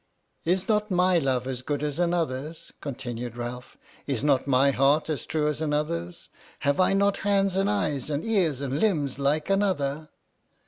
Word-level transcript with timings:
"Is 0.45 0.67
not 0.67 0.89
my 0.89 1.19
love 1.19 1.45
as 1.45 1.61
good 1.61 1.83
as 1.83 1.99
another's?" 1.99 2.73
continued 2.81 3.37
Ralph," 3.37 3.77
Is 4.07 4.23
not 4.23 4.47
my 4.47 4.71
heart 4.71 5.11
as 5.11 5.27
true 5.27 5.47
as 5.47 5.61
another's? 5.61 6.27
Have 6.61 6.79
I 6.79 6.93
not 6.93 7.17
hands 7.17 7.55
and 7.55 7.69
eyes 7.69 8.09
and 8.09 8.25
ears 8.25 8.61
and 8.61 8.79
limbs 8.79 9.19
like 9.19 9.47
another? 9.51 10.09